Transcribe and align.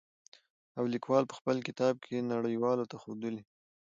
او 0.77 0.83
ليکوال 0.93 1.23
په 1.27 1.35
خپل 1.39 1.57
کتاب 1.67 1.93
کې 2.05 2.27
نړۍ 2.31 2.55
والو 2.59 2.89
ته 2.91 2.95
ښودلي. 3.01 3.41